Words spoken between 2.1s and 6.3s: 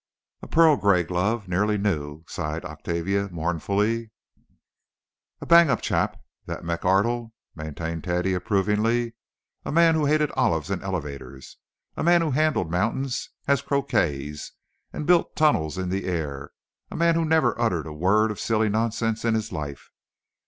sighed Octavia, mournfully. "A bang up chap,